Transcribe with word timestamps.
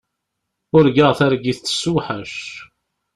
Urgaɣ 0.75 1.11
targit 1.19 1.59
tessewḥac. 1.61 2.35